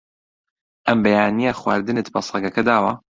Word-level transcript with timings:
ئەم 0.87 0.97
بەیانییە 1.03 1.53
خواردنت 1.59 2.07
بە 2.13 2.21
سەگەکە 2.29 2.61
داوە؟ 2.69 2.93